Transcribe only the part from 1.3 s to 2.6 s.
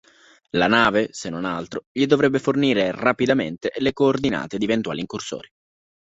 altro, gli dovrebbe